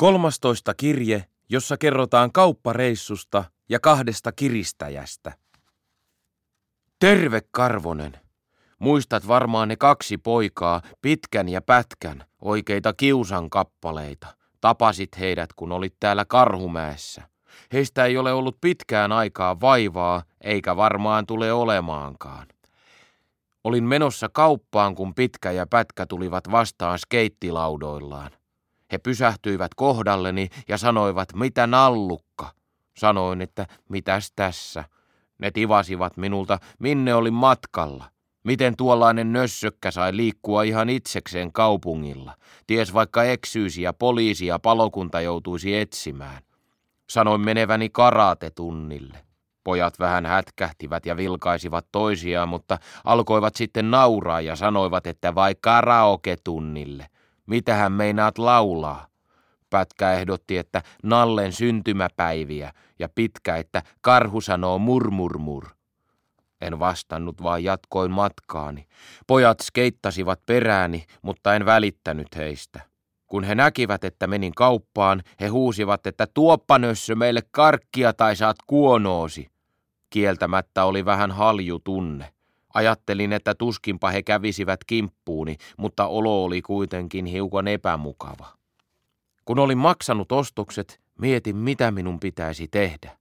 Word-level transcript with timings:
Kolmastoista 0.00 0.74
kirje, 0.74 1.24
jossa 1.48 1.76
kerrotaan 1.76 2.32
kauppareissusta 2.32 3.44
ja 3.68 3.80
kahdesta 3.80 4.32
kiristäjästä. 4.32 5.32
Terve 6.98 7.40
Karvonen! 7.50 8.12
Muistat 8.78 9.28
varmaan 9.28 9.68
ne 9.68 9.76
kaksi 9.76 10.18
poikaa, 10.18 10.82
pitkän 11.02 11.48
ja 11.48 11.62
pätkän, 11.62 12.24
oikeita 12.42 12.92
kiusan 12.92 13.50
kappaleita. 13.50 14.26
Tapasit 14.60 15.18
heidät, 15.18 15.52
kun 15.52 15.72
olit 15.72 15.94
täällä 16.00 16.24
Karhumäessä. 16.24 17.22
Heistä 17.72 18.04
ei 18.04 18.16
ole 18.16 18.32
ollut 18.32 18.60
pitkään 18.60 19.12
aikaa 19.12 19.60
vaivaa, 19.60 20.22
eikä 20.40 20.76
varmaan 20.76 21.26
tule 21.26 21.52
olemaankaan. 21.52 22.46
Olin 23.64 23.84
menossa 23.84 24.28
kauppaan, 24.32 24.94
kun 24.94 25.14
pitkä 25.14 25.50
ja 25.50 25.66
pätkä 25.66 26.06
tulivat 26.06 26.50
vastaan 26.50 26.98
skeittilaudoillaan. 26.98 28.39
He 28.92 28.98
pysähtyivät 28.98 29.74
kohdalleni 29.74 30.48
ja 30.68 30.78
sanoivat, 30.78 31.34
mitä 31.34 31.66
nallukka. 31.66 32.50
Sanoin, 32.96 33.42
että 33.42 33.66
mitäs 33.88 34.32
tässä. 34.36 34.84
Ne 35.38 35.50
tivasivat 35.50 36.16
minulta, 36.16 36.58
minne 36.78 37.14
olin 37.14 37.34
matkalla. 37.34 38.04
Miten 38.44 38.76
tuollainen 38.76 39.32
nössökkä 39.32 39.90
sai 39.90 40.16
liikkua 40.16 40.62
ihan 40.62 40.88
itsekseen 40.88 41.52
kaupungilla? 41.52 42.34
Ties 42.66 42.94
vaikka 42.94 43.24
eksyisi 43.24 43.82
ja 43.82 43.92
poliisi 43.92 44.46
ja 44.46 44.58
palokunta 44.58 45.20
joutuisi 45.20 45.76
etsimään. 45.76 46.42
Sanoin 47.10 47.40
meneväni 47.40 47.88
karate-tunnille. 47.88 49.18
Pojat 49.64 49.98
vähän 49.98 50.26
hätkähtivät 50.26 51.06
ja 51.06 51.16
vilkaisivat 51.16 51.86
toisiaan, 51.92 52.48
mutta 52.48 52.78
alkoivat 53.04 53.56
sitten 53.56 53.90
nauraa 53.90 54.40
ja 54.40 54.56
sanoivat, 54.56 55.06
että 55.06 55.34
vai 55.34 55.54
karaoke-tunnille. 55.60 57.06
Mitähän 57.46 57.92
meinaat 57.92 58.38
laulaa? 58.38 59.06
Pätkä 59.70 60.12
ehdotti, 60.12 60.58
että 60.58 60.82
Nallen 61.02 61.52
syntymäpäiviä 61.52 62.72
ja 62.98 63.08
pitkä, 63.14 63.56
että 63.56 63.82
karhu 64.00 64.40
sanoo 64.40 64.78
murmurmur. 64.78 65.66
En 66.60 66.78
vastannut, 66.78 67.42
vaan 67.42 67.64
jatkoin 67.64 68.10
matkaani. 68.10 68.86
Pojat 69.26 69.60
skeittasivat 69.60 70.40
perääni, 70.46 71.04
mutta 71.22 71.54
en 71.54 71.66
välittänyt 71.66 72.28
heistä. 72.36 72.80
Kun 73.26 73.44
he 73.44 73.54
näkivät, 73.54 74.04
että 74.04 74.26
menin 74.26 74.54
kauppaan, 74.54 75.22
he 75.40 75.46
huusivat, 75.46 76.06
että 76.06 76.26
tuoppanössö 76.34 77.14
meille 77.14 77.40
karkkia 77.50 78.12
tai 78.12 78.36
saat 78.36 78.56
kuonoosi. 78.66 79.50
Kieltämättä 80.10 80.84
oli 80.84 81.04
vähän 81.04 81.30
halju 81.30 81.78
tunne. 81.78 82.32
Ajattelin, 82.74 83.32
että 83.32 83.54
tuskinpa 83.54 84.10
he 84.10 84.22
kävisivät 84.22 84.84
kimppuuni, 84.84 85.56
mutta 85.76 86.06
olo 86.06 86.44
oli 86.44 86.62
kuitenkin 86.62 87.26
hiukan 87.26 87.68
epämukava. 87.68 88.46
Kun 89.44 89.58
olin 89.58 89.78
maksanut 89.78 90.32
ostokset, 90.32 91.00
mietin, 91.20 91.56
mitä 91.56 91.90
minun 91.90 92.20
pitäisi 92.20 92.68
tehdä. 92.68 93.16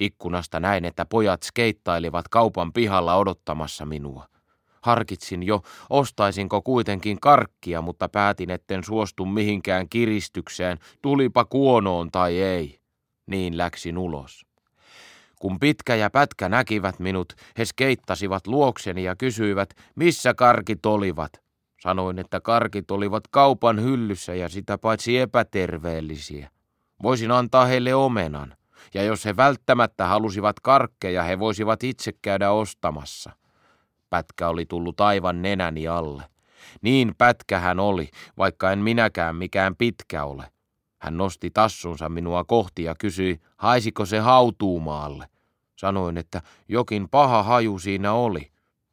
Ikkunasta 0.00 0.60
näin, 0.60 0.84
että 0.84 1.04
pojat 1.04 1.42
skeittailivat 1.42 2.28
kaupan 2.28 2.72
pihalla 2.72 3.16
odottamassa 3.16 3.86
minua. 3.86 4.26
Harkitsin 4.82 5.42
jo, 5.42 5.62
ostaisinko 5.90 6.62
kuitenkin 6.62 7.20
karkkia, 7.20 7.82
mutta 7.82 8.08
päätin, 8.08 8.50
etten 8.50 8.84
suostu 8.84 9.26
mihinkään 9.26 9.88
kiristykseen, 9.88 10.78
tulipa 11.02 11.44
kuonoon 11.44 12.10
tai 12.10 12.40
ei. 12.40 12.78
Niin 13.26 13.58
läksin 13.58 13.98
ulos. 13.98 14.46
Kun 15.42 15.60
pitkä 15.60 15.94
ja 15.94 16.10
pätkä 16.10 16.48
näkivät 16.48 16.98
minut, 16.98 17.32
he 17.58 17.64
skeittasivat 17.64 18.46
luokseni 18.46 19.04
ja 19.04 19.16
kysyivät, 19.16 19.70
missä 19.94 20.34
karkit 20.34 20.86
olivat. 20.86 21.32
Sanoin, 21.80 22.18
että 22.18 22.40
karkit 22.40 22.90
olivat 22.90 23.24
kaupan 23.30 23.82
hyllyssä 23.82 24.34
ja 24.34 24.48
sitä 24.48 24.78
paitsi 24.78 25.18
epäterveellisiä. 25.18 26.50
Voisin 27.02 27.30
antaa 27.30 27.64
heille 27.64 27.94
omenan, 27.94 28.56
ja 28.94 29.02
jos 29.02 29.24
he 29.24 29.36
välttämättä 29.36 30.06
halusivat 30.06 30.60
karkkeja, 30.60 31.22
he 31.22 31.38
voisivat 31.38 31.84
itse 31.84 32.12
käydä 32.22 32.50
ostamassa. 32.50 33.32
Pätkä 34.10 34.48
oli 34.48 34.66
tullut 34.66 35.00
aivan 35.00 35.42
nenäni 35.42 35.88
alle. 35.88 36.22
Niin 36.82 37.14
pätkä 37.18 37.58
hän 37.58 37.80
oli, 37.80 38.08
vaikka 38.38 38.72
en 38.72 38.78
minäkään 38.78 39.36
mikään 39.36 39.76
pitkä 39.76 40.24
ole. 40.24 40.52
Hän 41.02 41.16
nosti 41.16 41.50
tassunsa 41.50 42.08
minua 42.08 42.44
kohti 42.44 42.82
ja 42.82 42.94
kysyi, 42.94 43.40
haisiko 43.56 44.06
se 44.06 44.18
hautuumaalle. 44.18 45.28
Sanoin, 45.76 46.18
että 46.18 46.42
jokin 46.68 47.08
paha 47.08 47.42
haju 47.42 47.78
siinä 47.78 48.12
oli. 48.12 48.52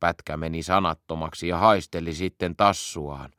Pätkä 0.00 0.36
meni 0.36 0.62
sanattomaksi 0.62 1.48
ja 1.48 1.58
haisteli 1.58 2.14
sitten 2.14 2.56
tassuaan. 2.56 3.30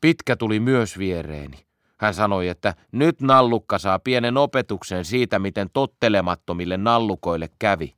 Pitkä 0.00 0.36
tuli 0.36 0.60
myös 0.60 0.98
viereeni. 0.98 1.66
Hän 1.96 2.14
sanoi, 2.14 2.48
että 2.48 2.74
nyt 2.92 3.20
nallukka 3.20 3.78
saa 3.78 3.98
pienen 3.98 4.36
opetuksen 4.36 5.04
siitä, 5.04 5.38
miten 5.38 5.70
tottelemattomille 5.72 6.76
nallukoille 6.76 7.48
kävi. 7.58 7.96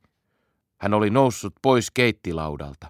Hän 0.77 0.93
oli 0.93 1.09
noussut 1.09 1.53
pois 1.61 1.91
keittilaudalta. 1.91 2.87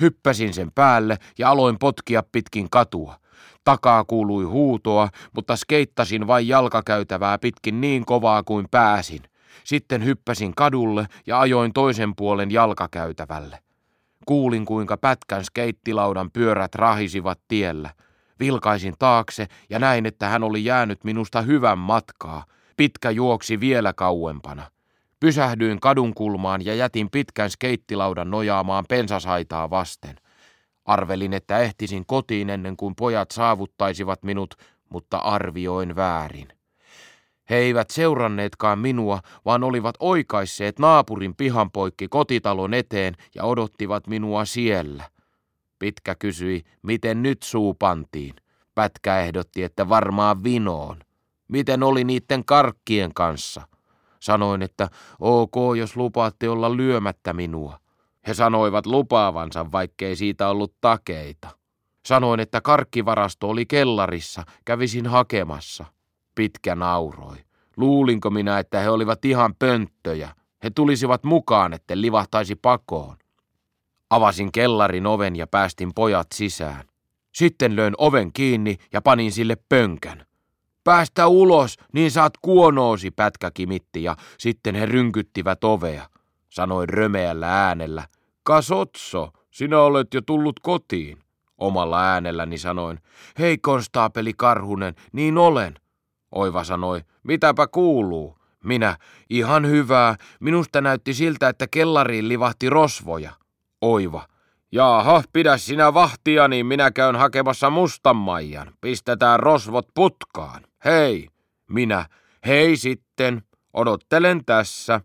Hyppäsin 0.00 0.54
sen 0.54 0.72
päälle 0.72 1.18
ja 1.38 1.50
aloin 1.50 1.78
potkia 1.78 2.22
pitkin 2.32 2.70
katua. 2.70 3.18
Takaa 3.66 4.04
kuului 4.04 4.44
huutoa, 4.44 5.08
mutta 5.32 5.56
skeittasin 5.56 6.26
vain 6.26 6.48
jalkakäytävää 6.48 7.38
pitkin 7.38 7.80
niin 7.80 8.04
kovaa 8.04 8.42
kuin 8.42 8.66
pääsin. 8.70 9.22
Sitten 9.64 10.04
hyppäsin 10.04 10.54
kadulle 10.54 11.06
ja 11.26 11.40
ajoin 11.40 11.72
toisen 11.72 12.16
puolen 12.16 12.50
jalkakäytävälle. 12.50 13.58
Kuulin, 14.26 14.64
kuinka 14.64 14.96
pätkän 14.96 15.44
skeittilaudan 15.44 16.30
pyörät 16.30 16.74
rahisivat 16.74 17.40
tiellä. 17.48 17.90
Vilkaisin 18.40 18.94
taakse 18.98 19.46
ja 19.70 19.78
näin, 19.78 20.06
että 20.06 20.28
hän 20.28 20.42
oli 20.42 20.64
jäänyt 20.64 21.04
minusta 21.04 21.42
hyvän 21.42 21.78
matkaa. 21.78 22.44
Pitkä 22.76 23.10
juoksi 23.10 23.60
vielä 23.60 23.92
kauempana. 23.92 24.62
Pysähdyin 25.20 25.80
kadun 25.80 26.14
kulmaan 26.14 26.64
ja 26.64 26.74
jätin 26.74 27.10
pitkän 27.10 27.50
skeittilaudan 27.50 28.30
nojaamaan 28.30 28.84
pensasaitaa 28.88 29.70
vasten. 29.70 30.16
Arvelin, 30.86 31.32
että 31.32 31.58
ehtisin 31.58 32.06
kotiin 32.06 32.50
ennen 32.50 32.76
kuin 32.76 32.94
pojat 32.94 33.30
saavuttaisivat 33.30 34.22
minut, 34.22 34.54
mutta 34.88 35.18
arvioin 35.18 35.96
väärin. 35.96 36.48
He 37.50 37.56
eivät 37.56 37.90
seuranneetkaan 37.90 38.78
minua, 38.78 39.20
vaan 39.44 39.64
olivat 39.64 39.94
oikaisseet 40.00 40.78
naapurin 40.78 41.34
pihan 41.34 41.70
poikki 41.70 42.08
kotitalon 42.08 42.74
eteen 42.74 43.16
ja 43.34 43.44
odottivat 43.44 44.06
minua 44.06 44.44
siellä. 44.44 45.04
Pitkä 45.78 46.14
kysyi, 46.14 46.62
miten 46.82 47.22
nyt 47.22 47.42
suu 47.42 47.74
pantiin. 47.74 48.34
Pätkä 48.74 49.20
ehdotti, 49.20 49.62
että 49.62 49.88
varmaan 49.88 50.44
vinoon. 50.44 50.96
Miten 51.48 51.82
oli 51.82 52.04
niiden 52.04 52.44
karkkien 52.44 53.14
kanssa? 53.14 53.68
Sanoin, 54.20 54.62
että 54.62 54.88
ok, 55.20 55.54
jos 55.78 55.96
lupaatte 55.96 56.48
olla 56.48 56.76
lyömättä 56.76 57.32
minua. 57.32 57.78
He 58.26 58.34
sanoivat 58.34 58.86
lupaavansa, 58.86 59.72
vaikkei 59.72 60.16
siitä 60.16 60.48
ollut 60.48 60.74
takeita. 60.80 61.48
Sanoin, 62.06 62.40
että 62.40 62.60
karkkivarasto 62.60 63.48
oli 63.48 63.66
kellarissa, 63.66 64.44
kävisin 64.64 65.06
hakemassa. 65.06 65.84
Pitkä 66.34 66.74
nauroi. 66.74 67.36
Luulinko 67.76 68.30
minä, 68.30 68.58
että 68.58 68.80
he 68.80 68.90
olivat 68.90 69.24
ihan 69.24 69.54
pönttöjä? 69.58 70.34
He 70.64 70.70
tulisivat 70.70 71.24
mukaan, 71.24 71.72
että 71.72 72.00
livahtaisi 72.00 72.54
pakoon. 72.54 73.16
Avasin 74.10 74.52
kellarin 74.52 75.06
oven 75.06 75.36
ja 75.36 75.46
päästin 75.46 75.94
pojat 75.94 76.26
sisään. 76.34 76.84
Sitten 77.34 77.76
löin 77.76 77.94
oven 77.98 78.32
kiinni 78.32 78.76
ja 78.92 79.02
panin 79.02 79.32
sille 79.32 79.56
pönkän. 79.68 80.26
Päästä 80.84 81.26
ulos, 81.26 81.76
niin 81.92 82.10
saat 82.10 82.32
kuonoosi, 82.42 83.10
pätkä 83.10 83.50
kimitti 83.54 84.02
ja 84.02 84.16
sitten 84.38 84.74
he 84.74 84.86
rynkyttivät 84.86 85.64
ovea. 85.64 86.08
Sanoin 86.56 86.88
römeällä 86.88 87.66
äänellä, 87.66 88.04
kasotso, 88.42 89.30
sinä 89.50 89.80
olet 89.80 90.14
jo 90.14 90.20
tullut 90.22 90.60
kotiin. 90.60 91.18
Omalla 91.58 92.04
äänelläni 92.04 92.58
sanoin, 92.58 92.98
hei 93.38 93.58
konstaapeli 93.58 94.32
Karhunen, 94.36 94.94
niin 95.12 95.38
olen. 95.38 95.74
Oiva 96.32 96.64
sanoi, 96.64 97.00
mitäpä 97.22 97.66
kuuluu? 97.66 98.38
Minä, 98.64 98.96
ihan 99.30 99.66
hyvää, 99.66 100.16
minusta 100.40 100.80
näytti 100.80 101.14
siltä, 101.14 101.48
että 101.48 101.66
kellariin 101.66 102.28
livahti 102.28 102.70
rosvoja. 102.70 103.32
Oiva, 103.80 104.26
Jaaha, 104.72 105.22
pidä 105.32 105.56
sinä 105.56 105.94
vahtia, 105.94 106.48
niin 106.48 106.66
minä 106.66 106.90
käyn 106.90 107.16
hakemassa 107.16 107.70
mustan 107.70 108.16
maijan. 108.16 108.72
Pistetään 108.80 109.40
rosvot 109.40 109.88
putkaan. 109.94 110.62
Hei, 110.84 111.28
minä, 111.70 112.06
hei 112.46 112.76
sitten, 112.76 113.42
odottelen 113.72 114.44
tässä. 114.44 115.00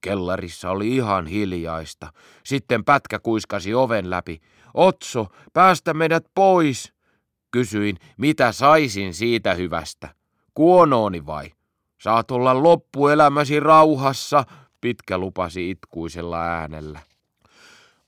Kellarissa 0.00 0.70
oli 0.70 0.96
ihan 0.96 1.26
hiljaista. 1.26 2.12
Sitten 2.44 2.84
pätkä 2.84 3.18
kuiskasi 3.18 3.74
oven 3.74 4.10
läpi. 4.10 4.40
Otso, 4.74 5.26
päästä 5.52 5.94
meidät 5.94 6.24
pois. 6.34 6.92
Kysyin, 7.50 7.96
mitä 8.16 8.52
saisin 8.52 9.14
siitä 9.14 9.54
hyvästä. 9.54 10.08
Kuonooni 10.54 11.26
vai? 11.26 11.52
Saat 12.00 12.30
olla 12.30 12.62
loppuelämäsi 12.62 13.60
rauhassa, 13.60 14.44
pitkä 14.80 15.18
lupasi 15.18 15.70
itkuisella 15.70 16.40
äänellä. 16.40 17.00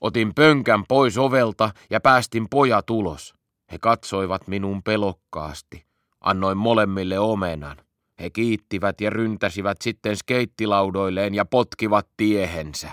Otin 0.01 0.35
pönkän 0.35 0.83
pois 0.87 1.17
ovelta 1.17 1.71
ja 1.89 1.99
päästin 1.99 2.49
pojat 2.49 2.89
ulos. 2.89 3.33
He 3.71 3.77
katsoivat 3.79 4.47
minun 4.47 4.83
pelokkaasti. 4.83 5.85
Annoin 6.21 6.57
molemmille 6.57 7.19
omenan. 7.19 7.77
He 8.21 8.29
kiittivät 8.29 9.01
ja 9.01 9.09
ryntäsivät 9.09 9.77
sitten 9.81 10.17
skeittilaudoilleen 10.17 11.35
ja 11.35 11.45
potkivat 11.45 12.07
tiehensä. 12.17 12.91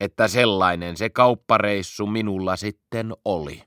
Että 0.00 0.28
sellainen 0.28 0.96
se 0.96 1.10
kauppareissu 1.10 2.06
minulla 2.06 2.56
sitten 2.56 3.12
oli. 3.24 3.62